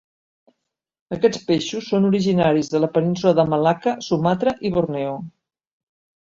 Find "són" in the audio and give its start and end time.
1.93-2.07